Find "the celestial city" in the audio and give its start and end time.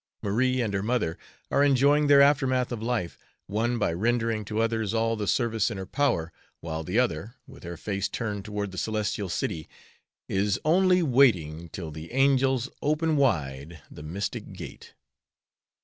8.71-9.69